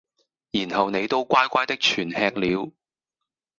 [0.49, 2.71] 然後你都乖乖的全吃了。